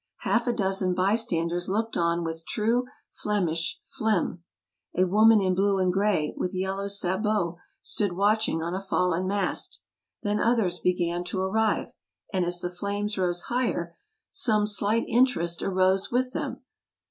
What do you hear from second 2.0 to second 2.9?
with true